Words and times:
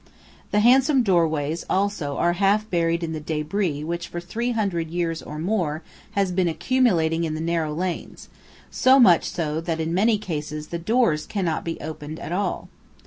The 0.49 0.61
handsome 0.61 1.03
doorways 1.03 1.63
also 1.69 2.17
are 2.17 2.29
often 2.31 2.37
half 2.39 2.67
buried 2.71 3.03
in 3.03 3.13
the 3.13 3.21
débris 3.21 3.85
which 3.85 4.07
for 4.07 4.19
three 4.19 4.49
hundred 4.49 4.89
years 4.89 5.21
or 5.21 5.37
more 5.37 5.83
has 6.13 6.31
been 6.31 6.47
accumulating 6.47 7.23
in 7.23 7.35
the 7.35 7.39
narrow 7.39 7.71
lanes, 7.75 8.27
so 8.71 8.99
much 8.99 9.25
so 9.29 9.61
that 9.61 9.79
in 9.79 9.93
many 9.93 10.17
cases 10.17 10.69
the 10.69 10.79
doors 10.79 11.27
cannot 11.27 11.63
be 11.63 11.79
opened 11.79 12.19
at 12.19 12.31
all. 12.31 12.67